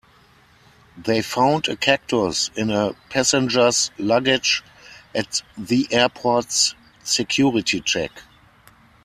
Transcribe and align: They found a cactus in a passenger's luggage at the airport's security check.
They 0.97 1.21
found 1.21 1.67
a 1.67 1.75
cactus 1.75 2.49
in 2.55 2.71
a 2.71 2.93
passenger's 3.11 3.91
luggage 3.99 4.63
at 5.13 5.43
the 5.55 5.87
airport's 5.91 6.73
security 7.03 7.81
check. 7.81 8.09